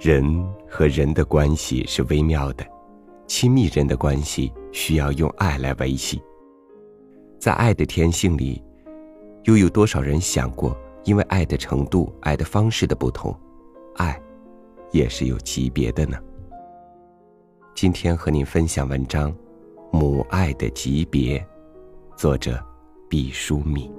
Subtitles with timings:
[0.00, 0.24] 人
[0.66, 2.66] 和人的关系是微妙的，
[3.26, 6.18] 亲密人的关系需要用爱来维系。
[7.38, 8.64] 在爱的天性里，
[9.44, 10.74] 又有多少人想过，
[11.04, 13.38] 因为爱的程度、爱的方式的不同，
[13.96, 14.18] 爱
[14.90, 16.16] 也是有级别的呢？
[17.74, 19.30] 今天和您分享文章
[19.92, 21.38] 《母爱的级别》，
[22.16, 22.58] 作者
[23.06, 23.92] 毕淑敏。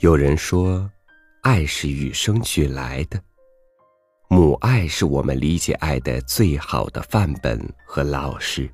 [0.00, 0.90] 有人说，
[1.42, 3.22] 爱是与生俱来的。
[4.30, 8.66] 母爱是我们理解爱的最好的范本和老师。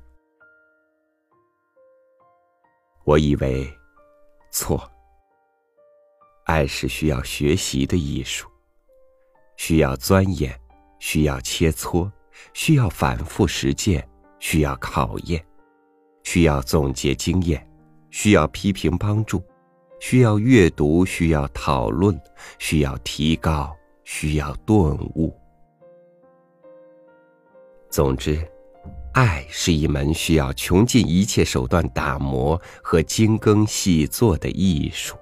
[3.03, 3.69] 我以为，
[4.51, 4.89] 错。
[6.45, 8.47] 爱是需要学习的艺术，
[9.57, 10.57] 需要钻研，
[10.97, 12.09] 需要切磋，
[12.53, 14.07] 需要反复实践，
[14.39, 15.45] 需要考验，
[16.23, 17.69] 需要总结经验，
[18.11, 19.43] 需要批评帮助。
[19.99, 22.19] 需要阅读，需要讨论，
[22.59, 25.35] 需要提高，需要顿悟。
[27.89, 28.39] 总之，
[29.13, 35.15] 爱是一门需要穷尽一切手段打磨和精耕细作的艺术。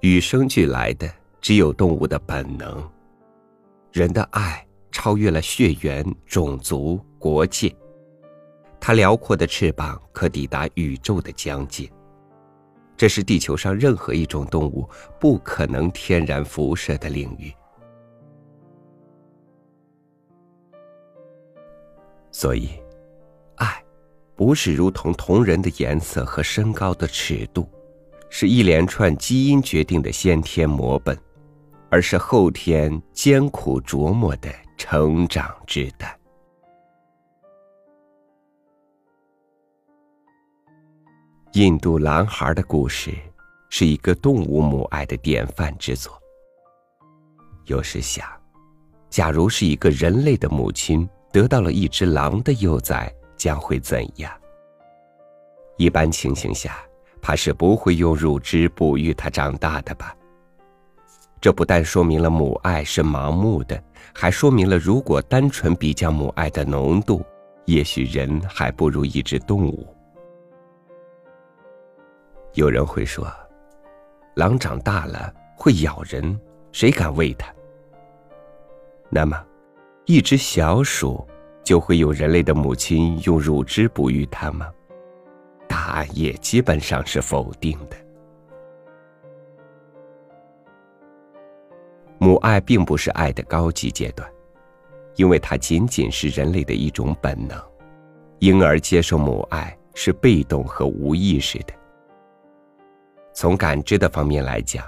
[0.00, 1.10] 与生俱来的
[1.40, 2.90] 只有动物的本能，
[3.92, 7.74] 人的爱超越了血缘、种族、国界。
[8.80, 11.88] 它辽阔的翅膀可抵达宇宙的疆界，
[12.96, 14.88] 这是地球上任何一种动物
[15.20, 17.52] 不可能天然辐射的领域。
[22.32, 22.70] 所以，
[23.56, 23.84] 爱
[24.34, 27.68] 不是如同同人的颜色和身高的尺度，
[28.30, 31.16] 是一连串基因决定的先天模本，
[31.90, 36.19] 而是后天艰苦琢磨的成长之丹。
[41.54, 43.12] 印度狼孩的故事，
[43.70, 46.16] 是一个动物母爱的典范之作。
[47.64, 48.24] 有时想，
[49.08, 54.32] 假如是一个人类的母亲得到了一只狼的幼崽，将会怎样？
[55.76, 56.78] 一般情形下，
[57.20, 60.14] 怕是不会用乳汁哺育它长大的吧。
[61.40, 63.82] 这不但说明了母爱是盲目的，
[64.14, 67.24] 还说明了如果单纯比较母爱的浓度，
[67.64, 69.92] 也许人还不如一只动物。
[72.54, 73.26] 有人会说，
[74.34, 76.38] 狼长大了会咬人，
[76.72, 77.52] 谁敢喂它？
[79.08, 79.40] 那么，
[80.04, 81.26] 一只小鼠
[81.62, 84.68] 就会有人类的母亲用乳汁哺育它吗？
[85.68, 87.96] 答案也基本上是否定的。
[92.18, 94.28] 母爱并不是爱的高级阶段，
[95.14, 97.56] 因为它仅仅是人类的一种本能，
[98.40, 101.72] 婴儿接受母爱是被动和无意识的。
[103.32, 104.84] 从感知的方面来讲，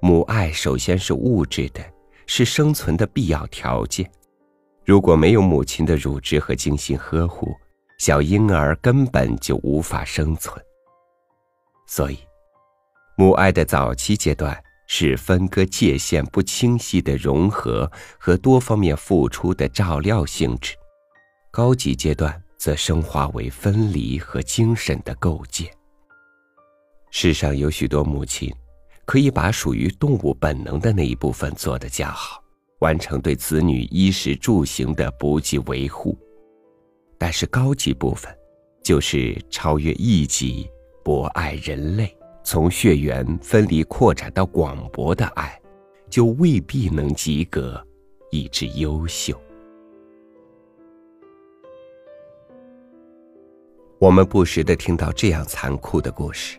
[0.00, 1.82] 母爱首先是物质的，
[2.26, 4.10] 是生存的必要条件。
[4.84, 7.54] 如果没有母亲的乳汁和精心呵护，
[7.98, 10.62] 小婴儿根本就无法生存。
[11.86, 12.18] 所以，
[13.16, 20.74] 母爱的早期阶段是分割界限不清晰的融合和多方面付出的照料性质；
[21.50, 25.70] 高级阶段则升华为分离和精神的构建。
[27.16, 28.52] 世上有许多母亲，
[29.04, 32.42] 可以把属于动物本能的那一部分做得较好，
[32.80, 36.18] 完成对子女衣食住行的不计维护。
[37.16, 38.36] 但是高级部分，
[38.82, 40.68] 就是超越一级、
[41.04, 45.56] 博爱人类，从血缘分离扩展到广博的爱，
[46.10, 47.80] 就未必能及格，
[48.32, 49.40] 以致优秀。
[54.00, 56.58] 我们不时的听到这样残酷的故事。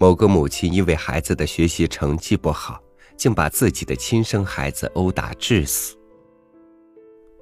[0.00, 2.80] 某个母亲因为孩子的学习成绩不好，
[3.16, 5.96] 竟把自己的亲生孩子殴打致死。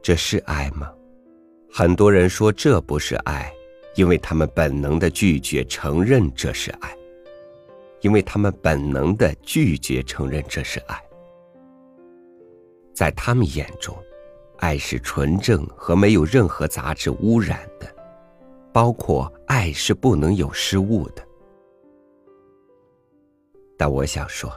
[0.02, 0.90] 这是爱吗？
[1.70, 3.52] 很多人说这不是爱，
[3.94, 6.96] 因为他们本能的拒绝承认这是爱，
[8.00, 10.98] 因为他们本能的拒绝承认这是爱。
[12.94, 13.94] 在他们眼中，
[14.60, 17.86] 爱是纯正和没有任何杂质污染的，
[18.72, 21.25] 包括爱是不能有失误的。
[23.76, 24.52] 但我想说，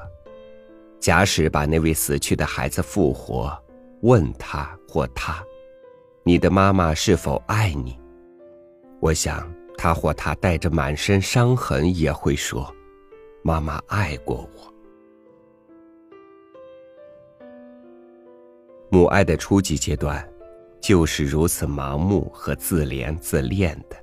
[0.99, 3.57] 假使把那位死去的孩子复活，
[4.01, 5.43] 问他或他，
[6.23, 7.99] 你的妈妈是否爱你？
[9.01, 12.73] 我想他或他带着满身伤痕也会说，
[13.41, 14.73] 妈妈爱过我。
[18.89, 20.27] 母爱的初级阶段，
[20.81, 23.95] 就是如此盲目和自怜自恋的。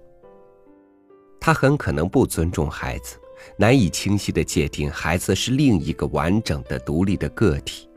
[1.40, 3.18] 他很可能不尊重孩子，
[3.56, 7.88] 难以清晰的界定孩子是另一个完整的、独立的个体。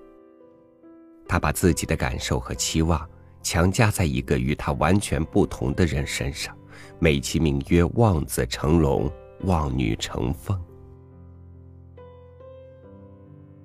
[1.27, 3.07] 他把自己的感受和期望
[3.44, 6.57] 强加在一个与他完全不同的人身上，
[7.00, 10.59] 美其名曰“望子成龙，望女成凤”。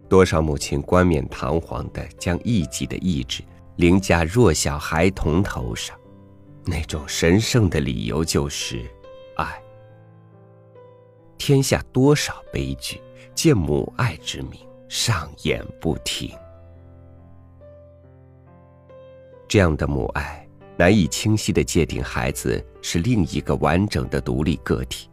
[0.08, 3.42] 多少母亲冠冕堂皇的将一己的意志
[3.76, 5.98] 凌驾弱小孩童头上，
[6.66, 8.84] 那种神圣的理由就是
[9.36, 9.63] 爱。
[11.36, 13.00] 天下多少悲剧，
[13.34, 16.30] 借母爱之名上演不停。
[19.46, 25.08] 这样的母爱难以清晰的界定孩子是另一个完整的独立个体。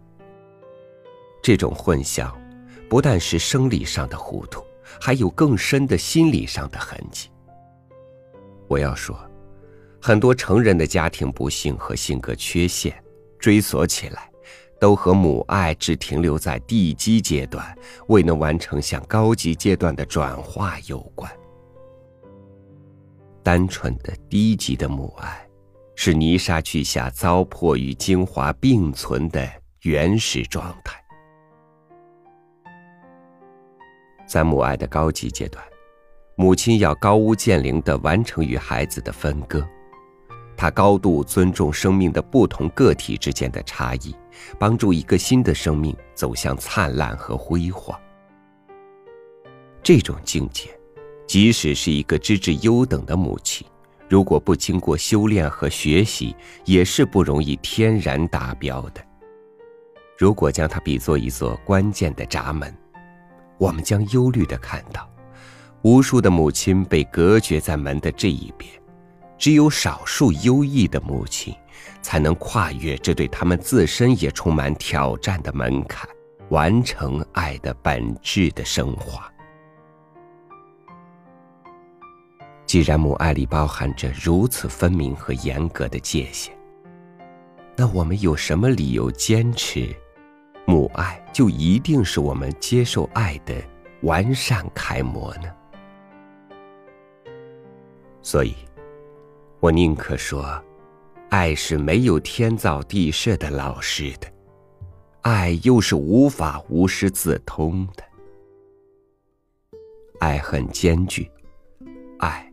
[1.43, 2.33] 这种混淆，
[2.89, 4.63] 不但是生理上的糊涂，
[4.99, 7.29] 还有更深的心理上的痕迹。
[8.67, 9.19] 我要说，
[10.01, 12.95] 很多成人的家庭不幸和性格缺陷，
[13.37, 14.30] 追索起来。
[14.81, 17.63] 都和母爱只停留在地基阶段，
[18.07, 21.31] 未能完成向高级阶段的转化有关。
[23.43, 25.47] 单纯的低级的母爱，
[25.93, 29.47] 是泥沙俱下糟粕与精华并存的
[29.81, 30.99] 原始状态。
[34.25, 35.63] 在母爱的高级阶段，
[36.35, 39.63] 母亲要高屋建瓴的完成与孩子的分割。
[40.61, 44.15] 他高度尊重生命的不同个体之间的差异，
[44.59, 47.99] 帮助一个新的生命走向灿烂和辉煌。
[49.81, 50.69] 这种境界，
[51.25, 53.65] 即使是一个资质优等的母亲，
[54.07, 59.03] 如果不经过修炼和学习，也是不容易天然达标的。
[60.15, 62.71] 如果将它比作一座关键的闸门，
[63.57, 65.09] 我们将忧虑的看到，
[65.81, 68.71] 无数的母亲被隔绝在门的这一边。
[69.41, 71.51] 只有少数优异的母亲，
[72.03, 76.07] 才能跨越这对他们自身也充满挑战的门槛，
[76.49, 79.27] 完成爱的本质的升华。
[82.67, 86.55] 既然母爱里包含着如此分明和严格的界限，
[87.75, 89.89] 那我们有什么理由坚持，
[90.67, 93.55] 母爱就一定是我们接受爱的
[94.03, 95.51] 完善楷模呢？
[98.21, 98.53] 所以。
[99.61, 100.59] 我宁可说，
[101.29, 104.27] 爱是没有天造地设的老师的，
[105.21, 108.03] 爱又是无法无师自通的。
[110.19, 111.29] 爱很艰巨，
[112.17, 112.51] 爱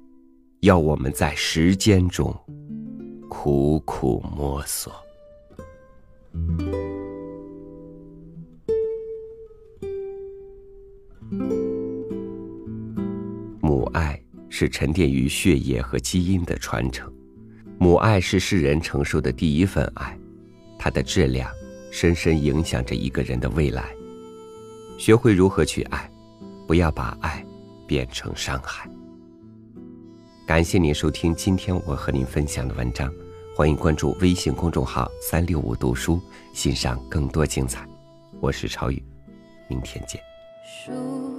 [0.61, 2.31] 要我们在时间中
[3.31, 4.93] 苦苦摸索。
[13.63, 14.28] 母爱。
[14.51, 17.13] 是沉淀于血液和基因的传承，
[17.79, 20.19] 母爱是世人承受的第一份爱，
[20.79, 21.51] 它的质量
[21.91, 23.95] 深深影响着一个人的未来。
[24.99, 26.11] 学会如何去爱，
[26.67, 27.45] 不要把爱
[27.87, 28.91] 变成伤害。
[30.47, 33.13] 感谢您收听今天我和您分享的文章，
[33.55, 36.21] 欢迎关注微信公众号“三六五读书”，
[36.55, 37.87] 欣赏更多精彩。
[38.41, 39.03] 我是超宇，
[39.69, 40.21] 明天见。
[40.67, 40.91] 树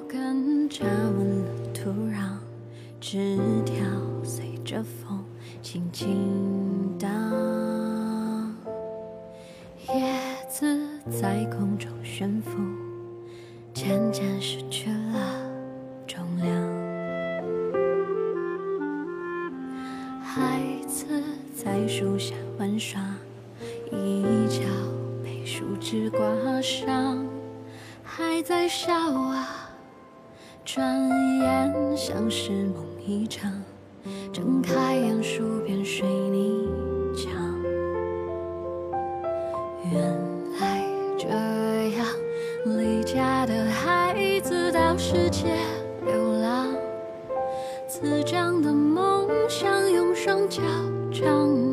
[0.08, 2.29] 根扎稳了土壤。
[3.02, 3.78] 枝条
[4.26, 5.24] 随着风
[5.62, 7.08] 轻轻荡，
[9.88, 10.14] 叶
[10.50, 10.78] 子
[11.10, 12.52] 在空中悬浮，
[13.74, 15.50] 渐渐失去了
[16.06, 16.54] 重量。
[20.22, 21.24] 孩子
[21.56, 23.02] 在树下玩耍，
[23.94, 24.62] 一角
[25.24, 27.26] 被树枝刮伤，
[28.04, 29.68] 还在笑啊。
[30.66, 33.52] 转眼像是梦一场，
[34.32, 36.68] 睁开眼数遍水泥
[37.16, 37.32] 墙。
[39.92, 40.02] 原
[40.60, 40.86] 来
[41.18, 41.28] 这
[41.98, 42.06] 样，
[42.66, 45.48] 离家的孩子到世界
[46.06, 46.68] 流浪，
[47.88, 50.62] 滋长的梦想用双脚
[51.12, 51.69] 丈量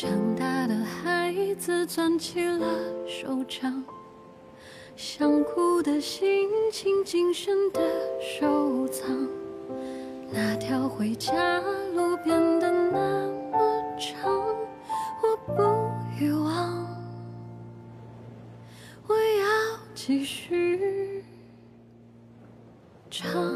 [0.00, 2.66] 长大的孩子攥起了
[3.06, 3.84] 手掌，
[4.96, 7.82] 想哭的心情谨慎的
[8.18, 9.28] 收藏。
[10.32, 11.60] 那条回家
[11.94, 14.32] 路变得那么长，
[15.22, 15.62] 我不
[16.18, 16.86] 遗忘，
[19.06, 21.22] 我要继续
[23.10, 23.49] 唱。